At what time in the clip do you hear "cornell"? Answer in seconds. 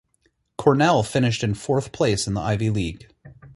0.57-1.03